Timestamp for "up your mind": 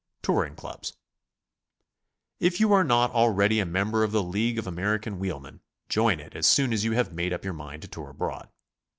7.31-7.83